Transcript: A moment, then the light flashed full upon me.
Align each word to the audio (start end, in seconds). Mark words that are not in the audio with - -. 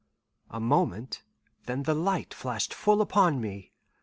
A 0.49 0.59
moment, 0.59 1.21
then 1.67 1.83
the 1.83 1.93
light 1.93 2.33
flashed 2.33 2.73
full 2.73 3.01
upon 3.03 3.39
me. 3.39 3.71